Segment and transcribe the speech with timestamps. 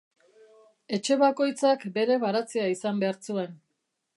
[0.97, 3.55] Etxe bakoitzak bere baratzea izan behar zuen.